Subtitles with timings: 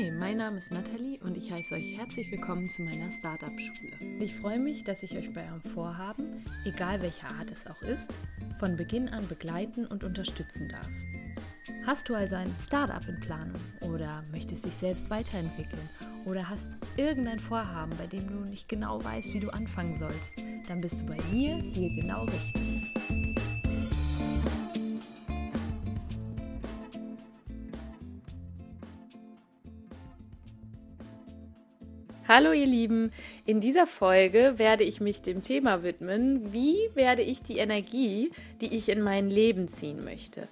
[0.00, 4.18] Hi, mein Name ist Nathalie und ich heiße euch herzlich willkommen zu meiner Startup-Schule.
[4.18, 8.10] Ich freue mich, dass ich euch bei eurem Vorhaben, egal welcher Art es auch ist,
[8.58, 10.88] von Beginn an begleiten und unterstützen darf.
[11.86, 15.90] Hast du also ein Startup in Planung oder möchtest dich selbst weiterentwickeln
[16.24, 20.80] oder hast irgendein Vorhaben, bei dem du nicht genau weißt, wie du anfangen sollst, dann
[20.80, 22.69] bist du bei mir hier genau richtig.
[32.32, 33.10] Hallo ihr Lieben,
[33.44, 38.30] in dieser Folge werde ich mich dem Thema widmen, wie werde ich die Energie,
[38.60, 40.46] die ich in mein Leben ziehen möchte.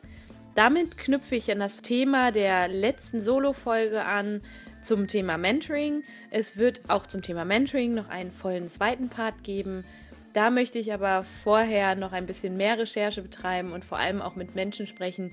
[0.56, 4.42] Damit knüpfe ich an das Thema der letzten Solo-Folge an
[4.82, 6.02] zum Thema Mentoring.
[6.32, 9.84] Es wird auch zum Thema Mentoring noch einen vollen zweiten Part geben.
[10.32, 14.34] Da möchte ich aber vorher noch ein bisschen mehr Recherche betreiben und vor allem auch
[14.34, 15.30] mit Menschen sprechen,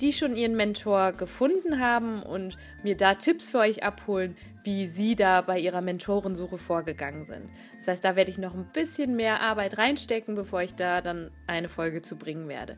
[0.00, 5.16] die schon ihren Mentor gefunden haben und mir da Tipps für euch abholen, wie sie
[5.16, 7.50] da bei ihrer Mentorensuche vorgegangen sind.
[7.78, 11.30] Das heißt, da werde ich noch ein bisschen mehr Arbeit reinstecken, bevor ich da dann
[11.46, 12.76] eine Folge zu bringen werde.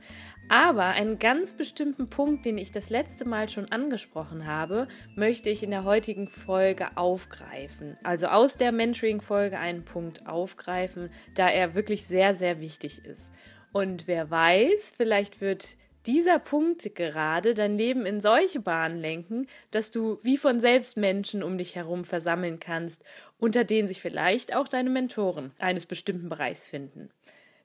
[0.48, 5.62] Aber einen ganz bestimmten Punkt, den ich das letzte Mal schon angesprochen habe, möchte ich
[5.62, 7.96] in der heutigen Folge aufgreifen.
[8.02, 13.32] Also aus der Mentoring-Folge einen Punkt aufgreifen, da er wirklich sehr, sehr wichtig ist.
[13.72, 19.90] Und wer weiß, vielleicht wird dieser Punkt gerade dein Leben in solche Bahnen lenken, dass
[19.90, 23.02] du wie von selbst Menschen um dich herum versammeln kannst,
[23.38, 27.10] unter denen sich vielleicht auch deine Mentoren eines bestimmten Bereichs finden.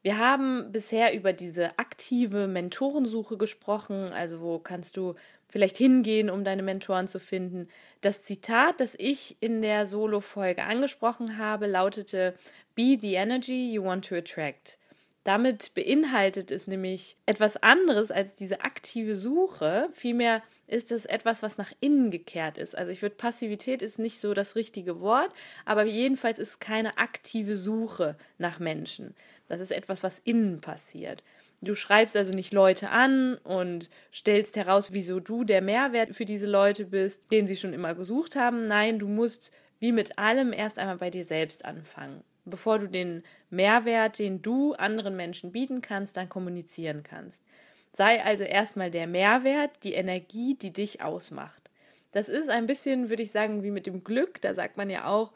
[0.01, 5.15] Wir haben bisher über diese aktive Mentorensuche gesprochen, also wo kannst du
[5.47, 7.69] vielleicht hingehen, um deine Mentoren zu finden.
[8.01, 12.35] Das Zitat, das ich in der Solo-Folge angesprochen habe, lautete
[12.75, 14.77] Be the energy you want to attract.
[15.25, 19.89] Damit beinhaltet es nämlich etwas anderes als diese aktive Suche.
[19.91, 22.77] Vielmehr ist es etwas, was nach innen gekehrt ist.
[22.77, 25.31] Also ich würde, Passivität ist nicht so das richtige Wort,
[25.65, 29.15] aber jedenfalls ist es keine aktive Suche nach Menschen.
[29.47, 31.23] Das ist etwas, was innen passiert.
[31.59, 36.45] Du schreibst also nicht Leute an und stellst heraus, wieso du der Mehrwert für diese
[36.45, 38.67] Leute bist, den sie schon immer gesucht haben.
[38.67, 43.23] Nein, du musst wie mit allem erst einmal bei dir selbst anfangen bevor du den
[43.49, 47.43] Mehrwert, den du anderen Menschen bieten kannst, dann kommunizieren kannst.
[47.93, 51.69] Sei also erstmal der Mehrwert, die Energie, die dich ausmacht.
[52.11, 54.41] Das ist ein bisschen, würde ich sagen, wie mit dem Glück.
[54.41, 55.33] Da sagt man ja auch,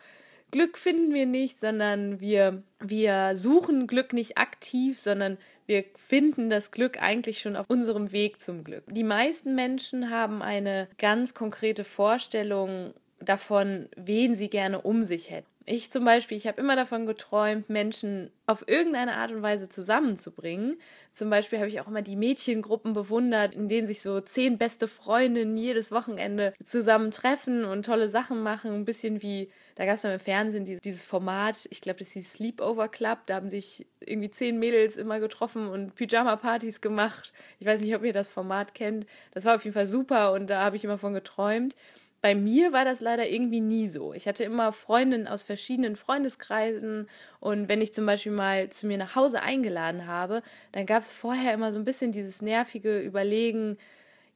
[0.52, 5.38] Glück finden wir nicht, sondern wir, wir suchen Glück nicht aktiv, sondern
[5.68, 8.84] wir finden das Glück eigentlich schon auf unserem Weg zum Glück.
[8.88, 15.48] Die meisten Menschen haben eine ganz konkrete Vorstellung davon, wen sie gerne um sich hätten.
[15.72, 20.82] Ich zum Beispiel, ich habe immer davon geträumt, Menschen auf irgendeine Art und Weise zusammenzubringen.
[21.14, 24.88] Zum Beispiel habe ich auch immer die Mädchengruppen bewundert, in denen sich so zehn beste
[24.88, 28.74] Freundinnen jedes Wochenende zusammen treffen und tolle Sachen machen.
[28.74, 32.34] Ein bisschen wie, da gab es mal im Fernsehen dieses Format, ich glaube, das hieß
[32.34, 33.20] Sleepover Club.
[33.28, 37.32] Da haben sich irgendwie zehn Mädels immer getroffen und Pyjama-Partys gemacht.
[37.60, 39.06] Ich weiß nicht, ob ihr das Format kennt.
[39.36, 41.76] Das war auf jeden Fall super und da habe ich immer von geträumt
[42.22, 44.14] bei mir war das leider irgendwie nie so.
[44.14, 47.08] Ich hatte immer Freundinnen aus verschiedenen Freundeskreisen
[47.40, 50.42] und wenn ich zum Beispiel mal zu mir nach Hause eingeladen habe,
[50.72, 53.78] dann gab es vorher immer so ein bisschen dieses nervige Überlegen,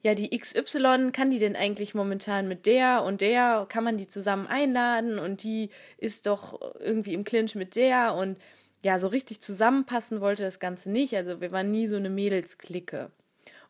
[0.02, 4.06] ja, die XY, kann die denn eigentlich momentan mit der und der, kann man die
[4.06, 8.38] zusammen einladen und die ist doch irgendwie im Clinch mit der und
[8.82, 11.16] ja, so richtig zusammenpassen wollte das Ganze nicht.
[11.16, 13.10] Also wir waren nie so eine Mädelsklicke.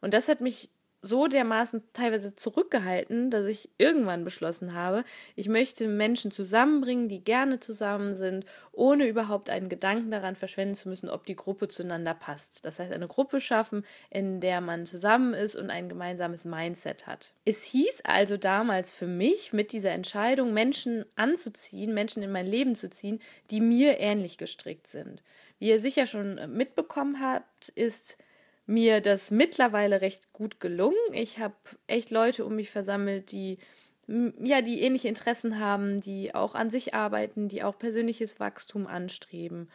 [0.01, 0.71] Und das hat mich
[1.05, 5.05] so dermaßen teilweise zurückgehalten, dass ich irgendwann beschlossen habe,
[5.37, 10.89] ich möchte Menschen zusammenbringen, die gerne zusammen sind, ohne überhaupt einen Gedanken daran verschwenden zu
[10.89, 12.65] müssen, ob die Gruppe zueinander passt.
[12.65, 17.35] Das heißt, eine Gruppe schaffen, in der man zusammen ist und ein gemeinsames Mindset hat.
[17.45, 22.75] Es hieß also damals für mich mit dieser Entscheidung, Menschen anzuziehen, Menschen in mein Leben
[22.75, 23.21] zu ziehen,
[23.51, 25.23] die mir ähnlich gestrickt sind.
[25.59, 28.19] Wie ihr sicher schon mitbekommen habt, ist
[28.67, 30.97] mir das mittlerweile recht gut gelungen.
[31.13, 31.55] Ich habe
[31.87, 33.59] echt Leute um mich versammelt, die
[34.07, 39.69] ja, die ähnliche Interessen haben, die auch an sich arbeiten, die auch persönliches Wachstum anstreben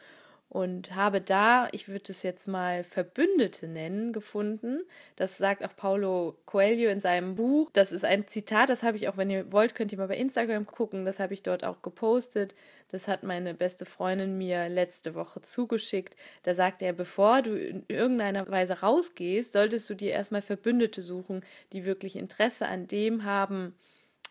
[0.50, 4.81] und habe da, ich würde es jetzt mal Verbündete nennen, gefunden.
[5.16, 7.69] Das sagt auch Paulo Coelho in seinem Buch.
[7.74, 10.18] Das ist ein Zitat, das habe ich auch, wenn ihr wollt, könnt ihr mal bei
[10.18, 11.06] Instagram gucken.
[11.06, 12.56] Das habe ich dort auch gepostet.
[12.88, 16.16] Das hat meine beste Freundin mir letzte Woche zugeschickt.
[16.42, 21.46] Da sagt er, bevor du in irgendeiner Weise rausgehst, solltest du dir erstmal Verbündete suchen,
[21.74, 23.75] die wirklich Interesse an dem haben,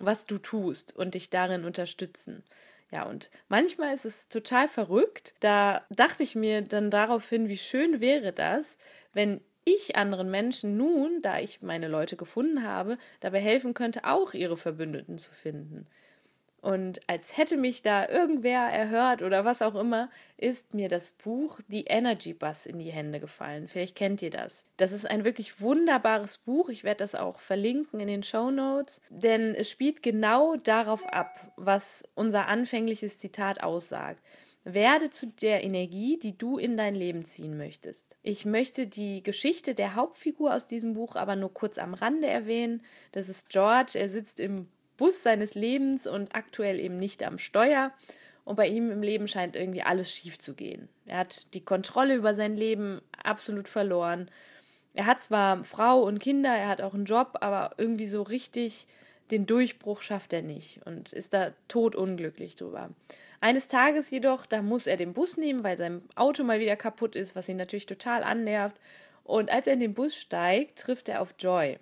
[0.00, 2.42] was du tust und dich darin unterstützen.
[2.90, 5.34] Ja, und manchmal ist es total verrückt.
[5.40, 8.78] Da dachte ich mir dann daraufhin, wie schön wäre das,
[9.12, 14.32] wenn ich anderen Menschen nun, da ich meine Leute gefunden habe, dabei helfen könnte, auch
[14.32, 15.86] ihre Verbündeten zu finden.
[16.68, 21.60] Und als hätte mich da irgendwer erhört oder was auch immer, ist mir das Buch
[21.68, 23.68] The Energy Bus in die Hände gefallen.
[23.68, 24.66] Vielleicht kennt ihr das.
[24.76, 26.68] Das ist ein wirklich wunderbares Buch.
[26.68, 31.54] Ich werde das auch verlinken in den Show Notes, denn es spielt genau darauf ab,
[31.56, 34.22] was unser anfängliches Zitat aussagt.
[34.62, 38.18] Werde zu der Energie, die du in dein Leben ziehen möchtest.
[38.22, 42.82] Ich möchte die Geschichte der Hauptfigur aus diesem Buch aber nur kurz am Rande erwähnen.
[43.12, 43.92] Das ist George.
[43.98, 47.92] Er sitzt im Bus seines Lebens und aktuell eben nicht am Steuer.
[48.44, 50.88] Und bei ihm im Leben scheint irgendwie alles schief zu gehen.
[51.06, 54.30] Er hat die Kontrolle über sein Leben absolut verloren.
[54.94, 58.86] Er hat zwar Frau und Kinder, er hat auch einen Job, aber irgendwie so richtig
[59.30, 62.90] den Durchbruch schafft er nicht und ist da totunglücklich drüber.
[63.40, 67.14] Eines Tages jedoch, da muss er den Bus nehmen, weil sein Auto mal wieder kaputt
[67.14, 68.76] ist, was ihn natürlich total annervt.
[69.24, 71.78] Und als er in den Bus steigt, trifft er auf Joy.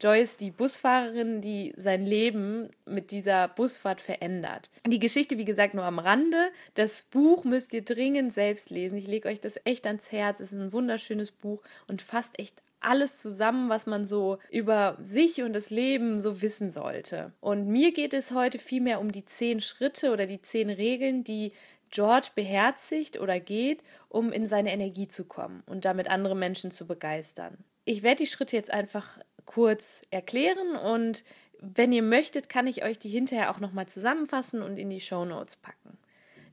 [0.00, 4.70] Joyce die Busfahrerin, die sein Leben mit dieser Busfahrt verändert.
[4.86, 6.50] Die Geschichte, wie gesagt, nur am Rande.
[6.74, 8.96] Das Buch müsst ihr dringend selbst lesen.
[8.96, 10.40] Ich lege euch das echt ans Herz.
[10.40, 15.42] Es ist ein wunderschönes Buch und fasst echt alles zusammen, was man so über sich
[15.42, 17.32] und das Leben so wissen sollte.
[17.40, 21.52] Und mir geht es heute vielmehr um die zehn Schritte oder die zehn Regeln, die
[21.90, 26.86] George beherzigt oder geht, um in seine Energie zu kommen und damit andere Menschen zu
[26.86, 27.64] begeistern.
[27.84, 29.18] Ich werde die Schritte jetzt einfach
[29.48, 31.24] kurz erklären und
[31.58, 35.24] wenn ihr möchtet, kann ich euch die hinterher auch nochmal zusammenfassen und in die Show
[35.24, 35.98] Notes packen.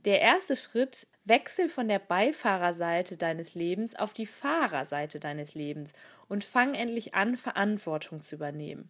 [0.05, 5.93] Der erste Schritt, wechsel von der Beifahrerseite deines Lebens auf die Fahrerseite deines Lebens
[6.29, 8.89] und fang endlich an, Verantwortung zu übernehmen.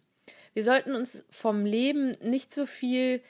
[0.54, 3.22] Wir sollten uns vom Leben nicht so viel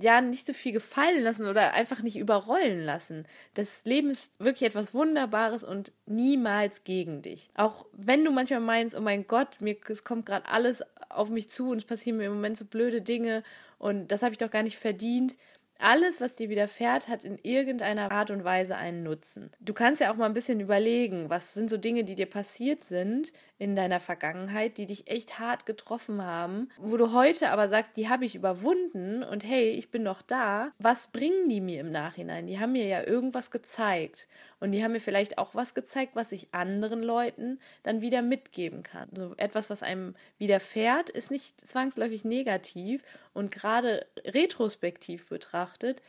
[0.00, 3.26] ja nicht so viel gefallen lassen oder einfach nicht überrollen lassen.
[3.54, 7.50] Das Leben ist wirklich etwas Wunderbares und niemals gegen dich.
[7.54, 11.48] Auch wenn du manchmal meinst, oh mein Gott, mir es kommt gerade alles auf mich
[11.48, 13.42] zu und es passieren mir im Moment so blöde Dinge
[13.78, 15.36] und das habe ich doch gar nicht verdient.
[15.78, 19.50] Alles, was dir widerfährt, hat in irgendeiner Art und Weise einen Nutzen.
[19.58, 22.84] Du kannst ja auch mal ein bisschen überlegen, was sind so Dinge, die dir passiert
[22.84, 27.96] sind in deiner Vergangenheit, die dich echt hart getroffen haben, wo du heute aber sagst,
[27.96, 30.72] die habe ich überwunden und hey, ich bin noch da.
[30.80, 32.48] Was bringen die mir im Nachhinein?
[32.48, 34.26] Die haben mir ja irgendwas gezeigt
[34.58, 38.82] und die haben mir vielleicht auch was gezeigt, was ich anderen Leuten dann wieder mitgeben
[38.82, 39.08] kann.
[39.16, 46.02] So etwas, was einem widerfährt, ist nicht zwangsläufig negativ und gerade retrospektiv betrachtet,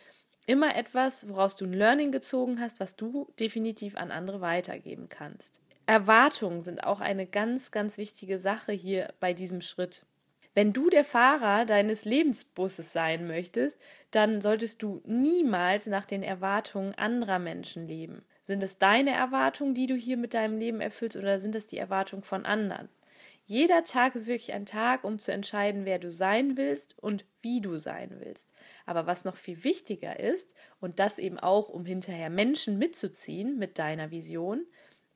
[0.48, 5.62] immer etwas, woraus du ein Learning gezogen hast, was du definitiv an andere weitergeben kannst.
[5.86, 10.06] Erwartungen sind auch eine ganz, ganz wichtige Sache hier bei diesem Schritt.
[10.56, 13.80] Wenn du der Fahrer deines Lebensbusses sein möchtest,
[14.12, 18.24] dann solltest du niemals nach den Erwartungen anderer Menschen leben.
[18.44, 21.78] Sind es deine Erwartungen, die du hier mit deinem Leben erfüllst, oder sind es die
[21.78, 22.90] Erwartungen von anderen?
[23.46, 27.60] Jeder Tag ist wirklich ein Tag, um zu entscheiden, wer du sein willst und wie
[27.60, 28.50] du sein willst.
[28.86, 33.80] Aber was noch viel wichtiger ist, und das eben auch, um hinterher Menschen mitzuziehen mit
[33.80, 34.66] deiner Vision,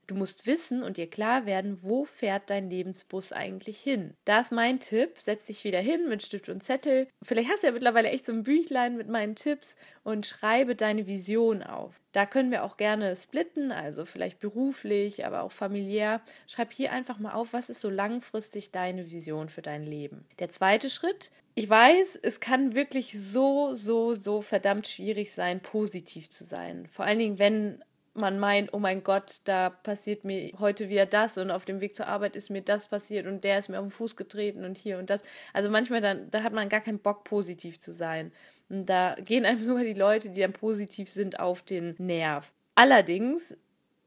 [0.08, 4.14] Du musst wissen und dir klar werden, wo fährt dein Lebensbus eigentlich hin.
[4.24, 7.08] Da ist mein Tipp, setz dich wieder hin mit Stift und Zettel.
[7.22, 11.08] Vielleicht hast du ja mittlerweile echt so ein Büchlein mit meinen Tipps und schreibe deine
[11.08, 12.00] Vision auf.
[12.14, 16.22] Da können wir auch gerne splitten, also vielleicht beruflich, aber auch familiär.
[16.48, 20.26] Schreib hier einfach mal auf, was ist so langfristig deine Vision für dein Leben.
[20.40, 26.30] Der zweite Schritt, ich weiß, es kann wirklich so, so, so verdammt schwierig sein, positiv
[26.30, 26.88] zu sein.
[26.88, 27.84] Vor allen Dingen, wenn
[28.18, 31.96] man meint, oh mein Gott, da passiert mir heute wieder das und auf dem Weg
[31.96, 34.78] zur Arbeit ist mir das passiert und der ist mir auf den Fuß getreten und
[34.78, 35.24] hier und das.
[35.54, 38.32] Also manchmal dann, da hat man gar keinen Bock, positiv zu sein.
[38.70, 42.52] Und da gehen einem sogar die Leute, die dann positiv sind, auf den Nerv.
[42.76, 43.58] Allerdings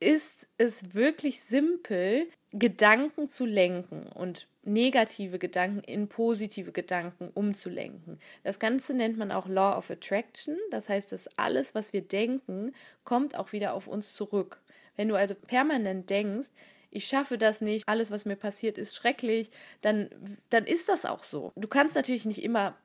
[0.00, 8.18] ist es wirklich simpel, Gedanken zu lenken und negative Gedanken in positive Gedanken umzulenken.
[8.42, 10.56] Das Ganze nennt man auch Law of Attraction.
[10.70, 14.60] Das heißt, dass alles, was wir denken, kommt auch wieder auf uns zurück.
[14.96, 16.48] Wenn du also permanent denkst,
[16.90, 20.10] ich schaffe das nicht, alles, was mir passiert, ist schrecklich, dann,
[20.48, 21.52] dann ist das auch so.
[21.54, 22.76] Du kannst natürlich nicht immer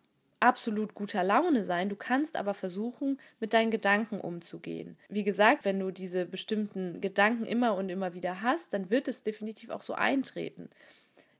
[0.45, 1.89] absolut guter Laune sein.
[1.89, 4.95] Du kannst aber versuchen, mit deinen Gedanken umzugehen.
[5.09, 9.23] Wie gesagt, wenn du diese bestimmten Gedanken immer und immer wieder hast, dann wird es
[9.23, 10.69] definitiv auch so eintreten.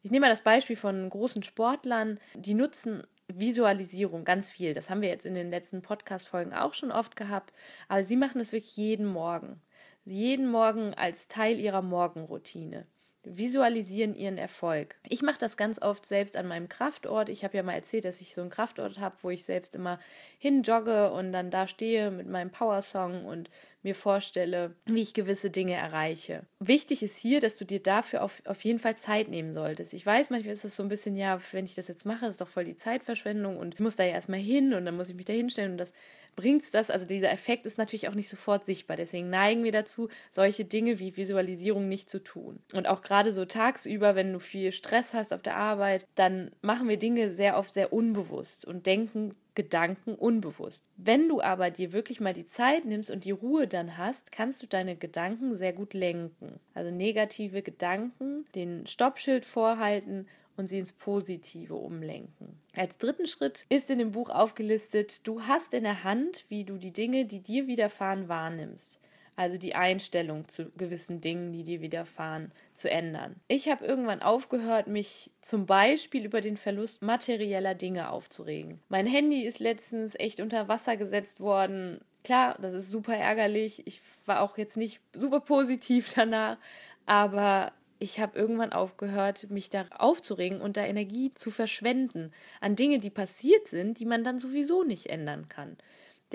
[0.02, 4.74] Ich nehme mal das Beispiel von großen Sportlern, die nutzen Visualisierung ganz viel.
[4.74, 7.54] Das haben wir jetzt in den letzten Podcast-Folgen auch schon oft gehabt.
[7.88, 9.62] Aber sie machen das wirklich jeden Morgen.
[10.04, 12.86] Jeden Morgen als Teil ihrer Morgenroutine
[13.26, 14.96] visualisieren ihren Erfolg.
[15.08, 17.30] Ich mache das ganz oft selbst an meinem Kraftort.
[17.30, 20.00] Ich habe ja mal erzählt, dass ich so einen Kraftort habe, wo ich selbst immer
[20.38, 23.50] hinjogge und dann da stehe mit meinem Power-Song und
[23.86, 26.44] mir vorstelle, wie ich gewisse Dinge erreiche.
[26.60, 29.94] Wichtig ist hier, dass du dir dafür auf, auf jeden Fall Zeit nehmen solltest.
[29.94, 32.42] Ich weiß, manchmal ist das so ein bisschen, ja, wenn ich das jetzt mache, ist
[32.42, 35.16] doch voll die Zeitverschwendung und ich muss da ja erstmal hin und dann muss ich
[35.16, 35.94] mich da hinstellen und das
[36.36, 36.90] bringt das.
[36.90, 38.98] Also dieser Effekt ist natürlich auch nicht sofort sichtbar.
[38.98, 42.60] Deswegen neigen wir dazu, solche Dinge wie Visualisierung nicht zu tun.
[42.74, 46.90] Und auch gerade so tagsüber, wenn du viel Stress hast auf der Arbeit, dann machen
[46.90, 50.90] wir Dinge sehr oft sehr unbewusst und denken Gedanken unbewusst.
[50.98, 54.62] Wenn du aber dir wirklich mal die Zeit nimmst und die Ruhe dann hast, kannst
[54.62, 56.60] du deine Gedanken sehr gut lenken.
[56.74, 62.60] Also negative Gedanken, den Stoppschild vorhalten und sie ins Positive umlenken.
[62.76, 66.78] Als dritten Schritt ist in dem Buch aufgelistet, du hast in der Hand, wie du
[66.78, 69.00] die Dinge, die dir widerfahren, wahrnimmst.
[69.36, 73.36] Also die Einstellung zu gewissen Dingen, die dir widerfahren, zu ändern.
[73.48, 78.80] Ich habe irgendwann aufgehört, mich zum Beispiel über den Verlust materieller Dinge aufzuregen.
[78.88, 82.00] Mein Handy ist letztens echt unter Wasser gesetzt worden.
[82.24, 83.86] Klar, das ist super ärgerlich.
[83.86, 86.58] Ich war auch jetzt nicht super positiv danach,
[87.06, 93.00] aber ich habe irgendwann aufgehört, mich da aufzuregen und da Energie zu verschwenden an Dinge,
[93.00, 95.78] die passiert sind, die man dann sowieso nicht ändern kann.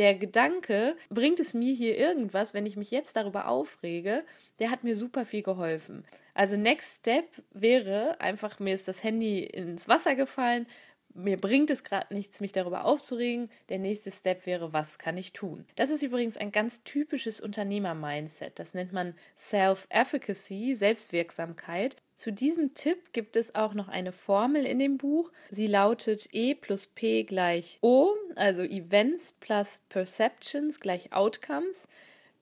[0.00, 4.24] Der Gedanke, bringt es mir hier irgendwas, wenn ich mich jetzt darüber aufrege,
[4.58, 6.06] der hat mir super viel geholfen.
[6.32, 10.66] Also Next Step wäre einfach, mir ist das Handy ins Wasser gefallen,
[11.14, 13.50] mir bringt es gerade nichts, mich darüber aufzuregen.
[13.68, 15.66] Der nächste Step wäre, was kann ich tun?
[15.76, 18.58] Das ist übrigens ein ganz typisches Unternehmer-Mindset.
[18.58, 21.96] Das nennt man Self-Efficacy, Selbstwirksamkeit.
[22.14, 25.32] Zu diesem Tipp gibt es auch noch eine Formel in dem Buch.
[25.50, 31.88] Sie lautet E plus P gleich O, also Events plus Perceptions gleich Outcomes.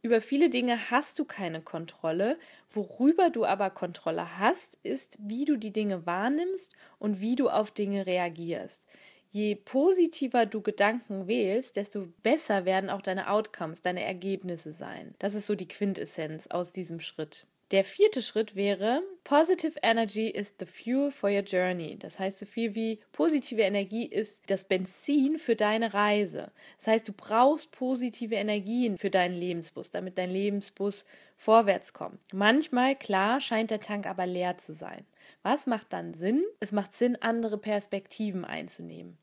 [0.00, 2.38] Über viele Dinge hast du keine Kontrolle.
[2.70, 7.70] Worüber du aber Kontrolle hast, ist, wie du die Dinge wahrnimmst und wie du auf
[7.72, 8.86] Dinge reagierst.
[9.30, 15.14] Je positiver du Gedanken wählst, desto besser werden auch deine Outcomes, deine Ergebnisse sein.
[15.18, 17.46] Das ist so die Quintessenz aus diesem Schritt.
[17.70, 21.98] Der vierte Schritt wäre, Positive Energy is the fuel for your journey.
[21.98, 26.50] Das heißt so viel wie positive Energie ist das Benzin für deine Reise.
[26.78, 31.04] Das heißt, du brauchst positive Energien für deinen Lebensbus, damit dein Lebensbus
[31.36, 32.20] vorwärts kommt.
[32.32, 35.04] Manchmal, klar, scheint der Tank aber leer zu sein.
[35.42, 36.42] Was macht dann Sinn?
[36.60, 39.18] Es macht Sinn, andere Perspektiven einzunehmen.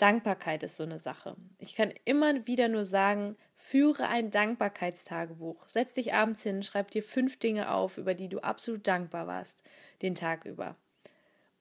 [0.00, 1.36] Dankbarkeit ist so eine Sache.
[1.58, 5.68] Ich kann immer wieder nur sagen, führe ein Dankbarkeitstagebuch.
[5.68, 9.62] Setz dich abends hin, schreib dir fünf Dinge auf, über die du absolut dankbar warst,
[10.00, 10.76] den Tag über.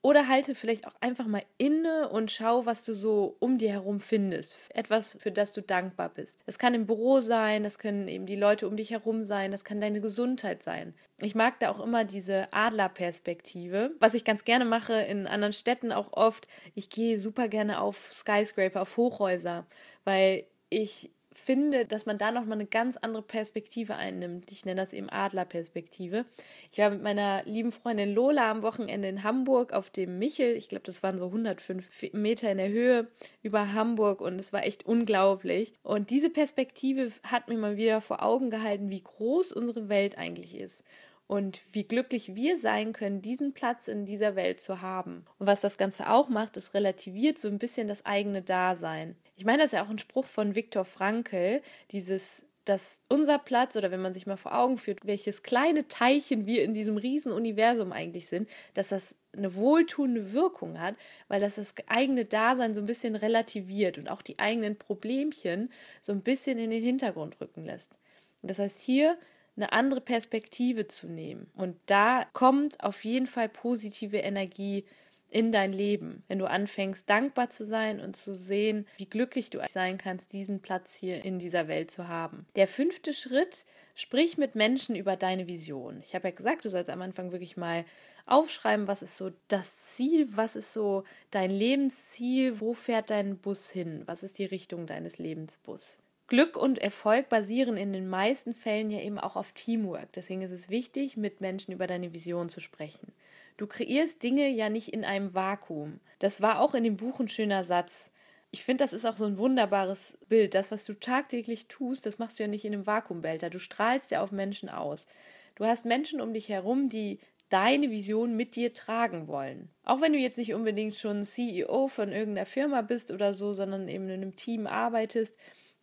[0.02, 4.00] Oder halte vielleicht auch einfach mal inne und schau, was du so um dir herum
[4.00, 4.58] findest.
[4.74, 6.42] Etwas, für das du dankbar bist.
[6.46, 9.66] Es kann im Büro sein, das können eben die Leute um dich herum sein, das
[9.66, 10.94] kann deine Gesundheit sein.
[11.20, 13.92] Ich mag da auch immer diese Adlerperspektive.
[14.00, 18.10] Was ich ganz gerne mache in anderen Städten auch oft, ich gehe super gerne auf
[18.10, 19.66] Skyscraper, auf Hochhäuser,
[20.06, 24.52] weil ich finde, dass man da nochmal eine ganz andere Perspektive einnimmt.
[24.52, 26.26] Ich nenne das eben Adlerperspektive.
[26.72, 30.56] Ich war mit meiner lieben Freundin Lola am Wochenende in Hamburg auf dem Michel.
[30.56, 33.08] Ich glaube, das waren so 105 Meter in der Höhe
[33.44, 35.74] über Hamburg und es war echt unglaublich.
[35.84, 40.56] Und diese Perspektive hat mir mal wieder vor Augen gehalten, wie groß unsere Welt eigentlich
[40.56, 40.84] ist
[41.30, 45.26] und wie glücklich wir sein können, diesen Platz in dieser Welt zu haben.
[45.38, 49.16] Und was das Ganze auch macht, es relativiert so ein bisschen das eigene Dasein.
[49.36, 53.76] Ich meine, das ist ja auch ein Spruch von Viktor Frankl, dieses dass unser Platz
[53.76, 57.32] oder wenn man sich mal vor Augen führt, welches kleine Teilchen wir in diesem riesen
[57.32, 60.96] Universum eigentlich sind, dass das eine wohltuende Wirkung hat,
[61.30, 65.72] weil das das eigene Dasein so ein bisschen relativiert und auch die eigenen Problemchen
[66.02, 67.98] so ein bisschen in den Hintergrund rücken lässt.
[68.44, 69.18] Das heißt, hier
[69.60, 71.52] eine andere Perspektive zu nehmen.
[71.56, 74.86] Und da kommt auf jeden Fall positive Energie
[75.32, 79.60] in dein Leben, wenn du anfängst, dankbar zu sein und zu sehen, wie glücklich du
[79.70, 82.48] sein kannst, diesen Platz hier in dieser Welt zu haben.
[82.56, 86.02] Der fünfte Schritt, sprich mit Menschen über deine Vision.
[86.04, 87.86] Ich habe ja gesagt, du sollst am Anfang wirklich mal
[88.26, 93.70] aufschreiben, was ist so das Ziel, was ist so dein Lebensziel, wo fährt dein Bus
[93.70, 96.00] hin, was ist die Richtung deines Lebensbus.
[96.30, 100.14] Glück und Erfolg basieren in den meisten Fällen ja eben auch auf Teamwork.
[100.14, 103.14] Deswegen ist es wichtig, mit Menschen über deine Vision zu sprechen.
[103.58, 106.00] Du kreierst Dinge ja nicht in einem Vakuum.
[106.20, 108.12] Das war auch in dem Buch ein schöner Satz.
[108.52, 110.54] Ich finde, das ist auch so ein wunderbares Bild.
[110.54, 113.50] Das, was du tagtäglich tust, das machst du ja nicht in einem Vakuumbehälter.
[113.50, 115.08] Du strahlst ja auf Menschen aus.
[115.56, 117.20] Du hast Menschen um dich herum, die
[117.50, 119.70] deine Vision mit dir tragen wollen.
[119.84, 123.88] Auch wenn du jetzt nicht unbedingt schon CEO von irgendeiner Firma bist oder so, sondern
[123.88, 125.36] eben in einem Team arbeitest,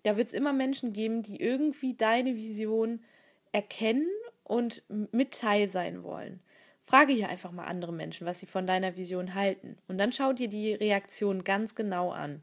[0.03, 3.03] da wird es immer Menschen geben, die irgendwie deine Vision
[3.53, 4.09] erkennen
[4.45, 6.41] und mit Teil sein wollen.
[6.85, 9.77] Frage hier einfach mal andere Menschen, was sie von deiner Vision halten.
[9.89, 12.43] Und dann schau dir die Reaktion ganz genau an.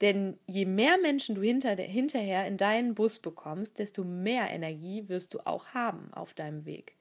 [0.00, 5.34] Denn je mehr Menschen du hinter, hinterher in deinen Bus bekommst, desto mehr Energie wirst
[5.34, 6.96] du auch haben auf deinem Weg.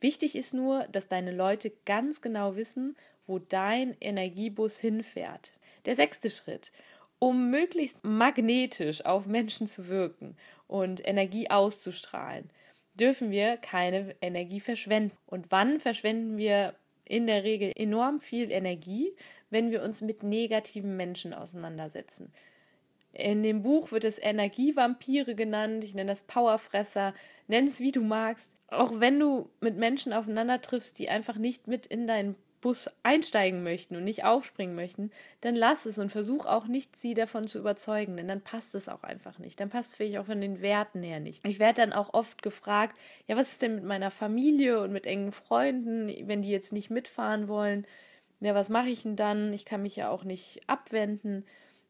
[0.00, 5.54] Wichtig ist nur, dass deine Leute ganz genau wissen, wo dein Energiebus hinfährt.
[5.86, 6.72] Der sechste Schritt.
[7.18, 12.50] Um möglichst magnetisch auf Menschen zu wirken und Energie auszustrahlen,
[12.94, 15.16] dürfen wir keine Energie verschwenden.
[15.26, 19.14] Und wann verschwenden wir in der Regel enorm viel Energie,
[19.50, 22.32] wenn wir uns mit negativen Menschen auseinandersetzen.
[23.12, 27.14] In dem Buch wird es Energievampire genannt, ich nenne das Powerfresser,
[27.46, 28.52] nenn es wie du magst.
[28.68, 33.62] Auch wenn du mit Menschen aufeinander triffst, die einfach nicht mit in deinen Bus einsteigen
[33.62, 35.10] möchten und nicht aufspringen möchten,
[35.42, 38.88] dann lass es und versuch auch nicht, sie davon zu überzeugen, denn dann passt es
[38.88, 39.60] auch einfach nicht.
[39.60, 41.46] Dann passt es vielleicht auch von den Werten her nicht.
[41.46, 45.06] Ich werde dann auch oft gefragt, ja, was ist denn mit meiner Familie und mit
[45.06, 47.86] engen Freunden, wenn die jetzt nicht mitfahren wollen?
[48.40, 49.52] Ja, was mache ich denn dann?
[49.52, 51.44] Ich kann mich ja auch nicht abwenden.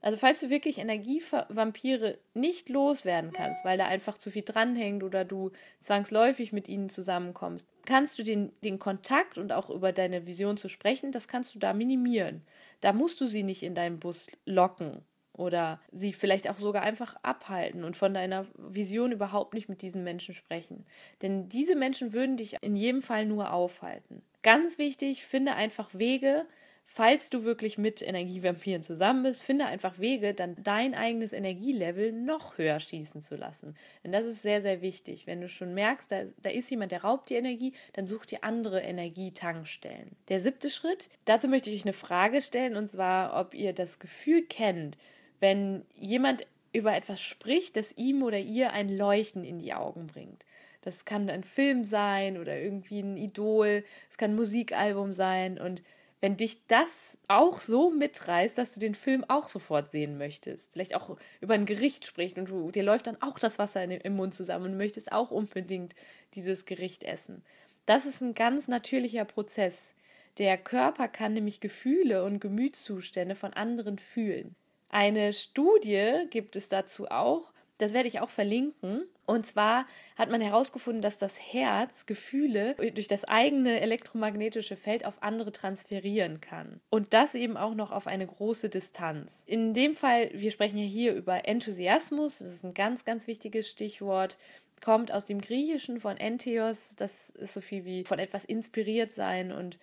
[0.04, 5.24] Also falls du wirklich Energievampire nicht loswerden kannst, weil da einfach zu viel dranhängt oder
[5.24, 10.58] du zwangsläufig mit ihnen zusammenkommst, kannst du den, den Kontakt und auch über deine Vision
[10.58, 12.42] zu sprechen, das kannst du da minimieren.
[12.82, 15.00] Da musst du sie nicht in deinen Bus locken
[15.32, 20.04] oder sie vielleicht auch sogar einfach abhalten und von deiner Vision überhaupt nicht mit diesen
[20.04, 20.84] Menschen sprechen.
[21.22, 24.20] Denn diese Menschen würden dich in jedem Fall nur aufhalten.
[24.42, 26.44] Ganz wichtig, finde einfach Wege,
[26.86, 32.58] falls du wirklich mit Energievampiren zusammen bist, finde einfach Wege, dann dein eigenes Energielevel noch
[32.58, 33.74] höher schießen zu lassen.
[34.02, 35.26] Denn das ist sehr, sehr wichtig.
[35.26, 38.44] Wenn du schon merkst, da, da ist jemand, der raubt die Energie, dann such dir
[38.44, 40.12] andere Energietankstellen.
[40.28, 43.98] Der siebte Schritt, dazu möchte ich euch eine Frage stellen, und zwar, ob ihr das
[43.98, 44.98] Gefühl kennt,
[45.40, 50.44] wenn jemand über etwas spricht, das ihm oder ihr ein Leuchten in die Augen bringt.
[50.82, 55.82] Das kann ein Film sein oder irgendwie ein Idol, es kann ein Musikalbum sein und
[56.24, 60.94] wenn dich das auch so mitreißt, dass du den Film auch sofort sehen möchtest, vielleicht
[60.96, 64.16] auch über ein Gericht spricht und du, dir läuft dann auch das Wasser in, im
[64.16, 65.94] Mund zusammen und möchtest auch unbedingt
[66.32, 67.44] dieses Gericht essen.
[67.84, 69.96] Das ist ein ganz natürlicher Prozess.
[70.38, 74.56] Der Körper kann nämlich Gefühle und Gemütszustände von anderen fühlen.
[74.88, 79.02] Eine Studie gibt es dazu auch, das werde ich auch verlinken.
[79.26, 85.22] Und zwar hat man herausgefunden, dass das Herz Gefühle durch das eigene elektromagnetische Feld auf
[85.22, 86.80] andere transferieren kann.
[86.90, 89.42] Und das eben auch noch auf eine große Distanz.
[89.46, 93.68] In dem Fall, wir sprechen ja hier über Enthusiasmus, das ist ein ganz, ganz wichtiges
[93.68, 94.38] Stichwort
[94.84, 99.50] kommt aus dem Griechischen von Entheos, das ist so viel wie von etwas inspiriert sein
[99.50, 99.78] und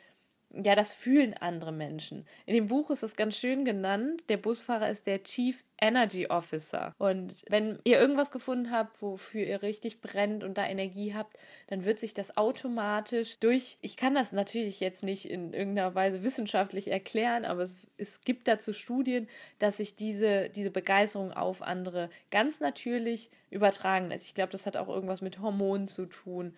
[0.53, 2.25] ja, das fühlen andere Menschen.
[2.45, 4.23] In dem Buch ist das ganz schön genannt.
[4.27, 6.93] Der Busfahrer ist der Chief Energy Officer.
[6.97, 11.37] Und wenn ihr irgendwas gefunden habt, wofür ihr richtig brennt und da Energie habt,
[11.67, 16.21] dann wird sich das automatisch durch, ich kann das natürlich jetzt nicht in irgendeiner Weise
[16.21, 22.09] wissenschaftlich erklären, aber es, es gibt dazu Studien, dass sich diese, diese Begeisterung auf andere
[22.29, 24.25] ganz natürlich übertragen lässt.
[24.25, 26.53] Ich glaube, das hat auch irgendwas mit Hormonen zu tun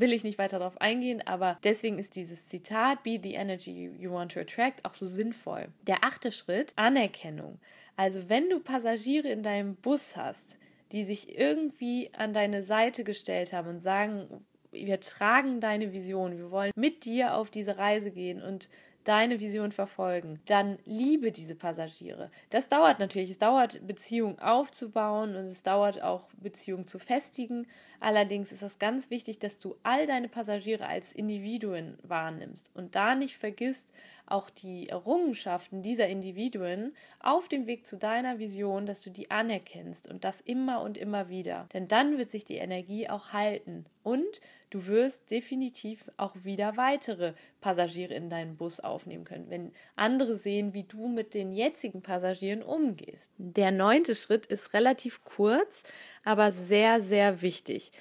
[0.00, 4.10] will ich nicht weiter darauf eingehen, aber deswegen ist dieses Zitat, Be the Energy you
[4.10, 5.68] want to attract, auch so sinnvoll.
[5.86, 7.58] Der achte Schritt, Anerkennung.
[7.96, 10.58] Also wenn du Passagiere in deinem Bus hast,
[10.92, 16.50] die sich irgendwie an deine Seite gestellt haben und sagen, wir tragen deine Vision, wir
[16.50, 18.68] wollen mit dir auf diese Reise gehen und
[19.04, 22.30] deine Vision verfolgen, dann liebe diese Passagiere.
[22.50, 23.30] Das dauert natürlich.
[23.30, 27.66] Es dauert, Beziehungen aufzubauen und es dauert auch, Beziehungen zu festigen.
[28.00, 33.14] Allerdings ist es ganz wichtig, dass du all deine Passagiere als Individuen wahrnimmst und da
[33.14, 33.92] nicht vergisst,
[34.26, 40.08] auch die Errungenschaften dieser Individuen auf dem Weg zu deiner Vision, dass du die anerkennst
[40.08, 41.66] und das immer und immer wieder.
[41.72, 44.40] Denn dann wird sich die Energie auch halten und
[44.74, 50.74] du wirst definitiv auch wieder weitere Passagiere in deinen Bus aufnehmen können, wenn andere sehen,
[50.74, 53.30] wie du mit den jetzigen Passagieren umgehst.
[53.38, 55.84] Der neunte Schritt ist relativ kurz,
[56.24, 57.92] aber sehr, sehr wichtig.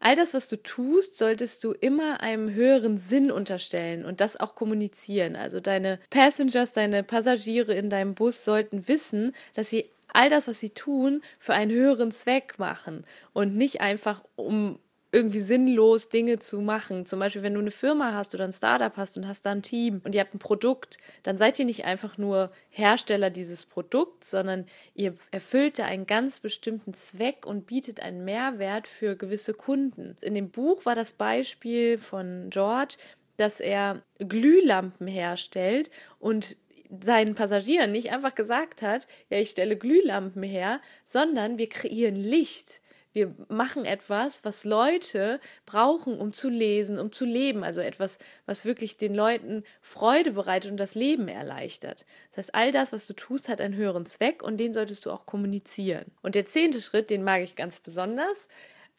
[0.00, 4.54] All das, was du tust, solltest du immer einem höheren Sinn unterstellen und das auch
[4.54, 5.36] kommunizieren.
[5.36, 10.60] Also deine Passengers, deine Passagiere in deinem Bus sollten wissen, dass sie all das, was
[10.60, 14.78] sie tun, für einen höheren Zweck machen und nicht einfach um
[15.12, 17.04] irgendwie sinnlos Dinge zu machen.
[17.04, 19.62] Zum Beispiel, wenn du eine Firma hast oder ein Startup hast und hast da ein
[19.62, 24.30] Team und ihr habt ein Produkt, dann seid ihr nicht einfach nur Hersteller dieses Produkts,
[24.30, 30.16] sondern ihr erfüllt da einen ganz bestimmten Zweck und bietet einen Mehrwert für gewisse Kunden.
[30.22, 32.96] In dem Buch war das Beispiel von George,
[33.36, 36.56] dass er Glühlampen herstellt und
[37.00, 42.81] seinen Passagieren nicht einfach gesagt hat, ja, ich stelle Glühlampen her, sondern wir kreieren Licht
[43.12, 47.62] Wir machen etwas, was Leute brauchen, um zu lesen, um zu leben.
[47.62, 52.06] Also etwas, was wirklich den Leuten Freude bereitet und das Leben erleichtert.
[52.30, 55.10] Das heißt, all das, was du tust, hat einen höheren Zweck und den solltest du
[55.10, 56.06] auch kommunizieren.
[56.22, 58.48] Und der zehnte Schritt, den mag ich ganz besonders.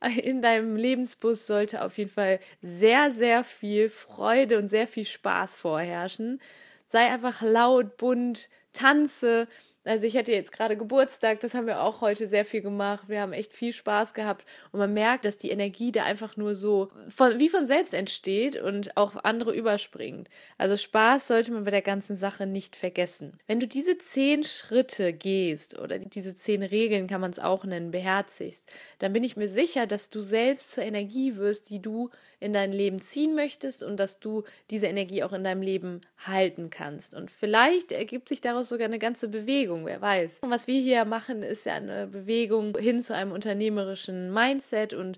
[0.24, 5.56] In deinem Lebensbus sollte auf jeden Fall sehr, sehr viel Freude und sehr viel Spaß
[5.56, 6.42] vorherrschen.
[6.90, 9.48] Sei einfach laut, bunt, tanze,
[9.86, 13.10] also ich hatte jetzt gerade Geburtstag, das haben wir auch heute sehr viel gemacht.
[13.10, 16.56] Wir haben echt viel Spaß gehabt und man merkt, dass die Energie da einfach nur
[16.56, 20.30] so von, wie von selbst entsteht und auch andere überspringt.
[20.58, 23.40] Also Spaß sollte man bei der ganzen Sache nicht vergessen.
[23.46, 27.92] Wenn du diese zehn Schritte gehst oder diese zehn Regeln kann man es auch nennen,
[27.92, 28.66] beherzigst,
[29.00, 32.10] dann bin ich mir sicher, dass du selbst zur Energie wirst, die du
[32.44, 36.70] in dein Leben ziehen möchtest und dass du diese Energie auch in deinem Leben halten
[36.70, 37.16] kannst.
[37.16, 40.40] Und vielleicht ergibt sich daraus sogar eine ganze Bewegung, wer weiß.
[40.42, 45.18] Und was wir hier machen, ist ja eine Bewegung hin zu einem unternehmerischen Mindset und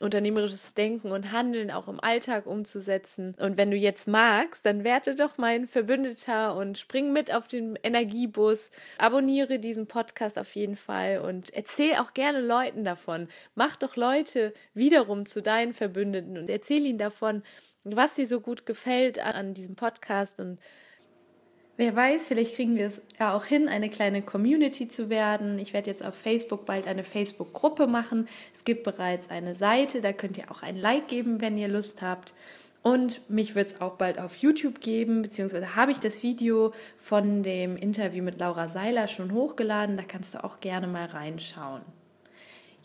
[0.00, 3.34] unternehmerisches Denken und Handeln auch im Alltag umzusetzen.
[3.38, 7.78] Und wenn du jetzt magst, dann werde doch mein Verbündeter und spring mit auf den
[7.82, 8.70] Energiebus.
[8.98, 13.28] Abonniere diesen Podcast auf jeden Fall und erzähl auch gerne Leuten davon.
[13.54, 17.42] Mach doch Leute wiederum zu deinen Verbündeten und erzähl ihnen davon,
[17.84, 20.58] was dir so gut gefällt an diesem Podcast und
[21.78, 25.58] Wer weiß, vielleicht kriegen wir es ja auch hin, eine kleine Community zu werden.
[25.58, 28.28] Ich werde jetzt auf Facebook bald eine Facebook-Gruppe machen.
[28.54, 32.00] Es gibt bereits eine Seite, da könnt ihr auch ein Like geben, wenn ihr Lust
[32.00, 32.32] habt.
[32.82, 37.42] Und mich wird es auch bald auf YouTube geben, beziehungsweise habe ich das Video von
[37.42, 39.98] dem Interview mit Laura Seiler schon hochgeladen.
[39.98, 41.82] Da kannst du auch gerne mal reinschauen.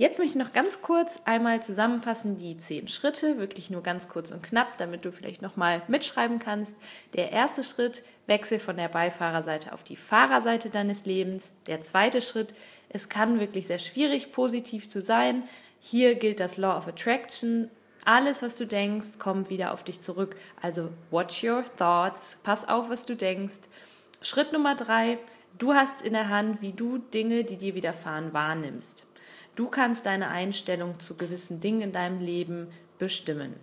[0.02, 4.32] Jetzt möchte ich noch ganz kurz einmal zusammenfassen die zehn Schritte, wirklich nur ganz kurz
[4.32, 6.76] und knapp, damit du vielleicht nochmal mitschreiben kannst.
[7.14, 11.52] Der erste Schritt, wechsel von der Beifahrerseite auf die Fahrerseite deines Lebens.
[11.68, 12.56] Der zweite Schritt,
[12.90, 15.44] es kann wirklich sehr schwierig, positiv zu sein.
[15.80, 17.70] Hier gilt das Law of Attraction.
[18.04, 20.36] Alles, was du denkst, kommt wieder auf dich zurück.
[20.64, 23.70] Also watch your thoughts, pass auf, was du denkst.
[24.20, 25.20] Schritt Nummer drei,
[25.60, 29.06] du hast in der Hand, wie du Dinge, die dir widerfahren, wahrnimmst.
[29.56, 33.56] Du kannst deine Einstellung zu gewissen Dingen in deinem Leben bestimmen.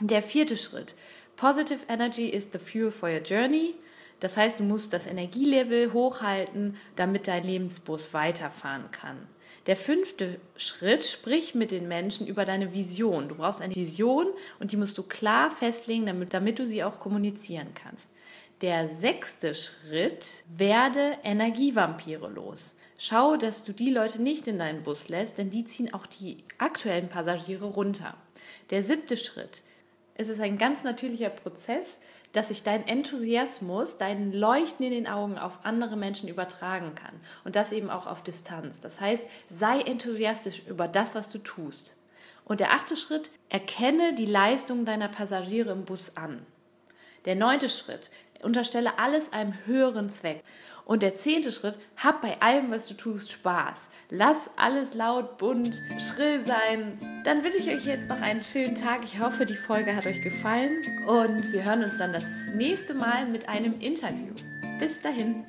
[0.00, 0.96] Der vierte Schritt.
[1.36, 3.74] Positive Energy is the fuel for your journey.
[4.20, 9.28] Das heißt, du musst das Energielevel hochhalten, damit dein Lebensbus weiterfahren kann.
[9.66, 13.28] Der fünfte Schritt, sprich mit den Menschen über deine Vision.
[13.28, 14.26] Du brauchst eine Vision
[14.58, 18.10] und die musst du klar festlegen, damit, damit du sie auch kommunizieren kannst.
[18.62, 22.76] Der sechste Schritt, werde Energievampire los.
[23.00, 26.38] Schau, dass du die Leute nicht in deinen Bus lässt, denn die ziehen auch die
[26.58, 28.16] aktuellen Passagiere runter.
[28.70, 29.62] Der siebte Schritt.
[30.16, 32.00] Es ist ein ganz natürlicher Prozess,
[32.32, 37.14] dass sich dein Enthusiasmus, dein Leuchten in den Augen auf andere Menschen übertragen kann.
[37.44, 38.80] Und das eben auch auf Distanz.
[38.80, 41.96] Das heißt, sei enthusiastisch über das, was du tust.
[42.44, 46.44] Und der achte Schritt, erkenne die Leistung deiner Passagiere im Bus an.
[47.26, 48.10] Der neunte Schritt,
[48.42, 50.42] unterstelle alles einem höheren Zweck.
[50.88, 53.90] Und der zehnte Schritt, hab bei allem, was du tust, Spaß.
[54.08, 56.98] Lass alles laut, bunt, schrill sein.
[57.24, 59.04] Dann wünsche ich euch jetzt noch einen schönen Tag.
[59.04, 60.78] Ich hoffe, die Folge hat euch gefallen.
[61.06, 62.24] Und wir hören uns dann das
[62.54, 64.32] nächste Mal mit einem Interview.
[64.78, 65.44] Bis dahin.